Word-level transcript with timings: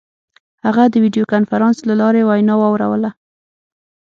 هغه 0.65 0.83
د 0.87 0.95
ویډیو 1.03 1.29
کنفرانس 1.33 1.77
له 1.89 1.93
لارې 2.01 2.21
وینا 2.29 2.55
واوروله. 2.59 3.09